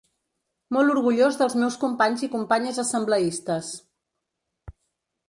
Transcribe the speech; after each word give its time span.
Molt 0.77 0.93
orgullós 0.93 1.35
dels 1.41 1.55
meus 1.63 1.77
companys 1.83 2.23
i 2.29 2.29
companyes 2.37 2.81
assembleistes. 2.85 3.71